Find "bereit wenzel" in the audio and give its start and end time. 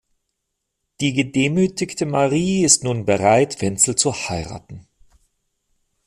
3.05-3.95